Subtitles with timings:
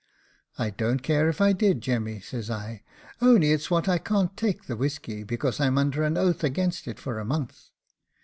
[0.57, 2.81] "I don't care if I did, Jemmy," says I;
[3.21, 6.87] "only it is what I can't take the whisky, because I'm under an oath against
[6.87, 7.69] it for a month."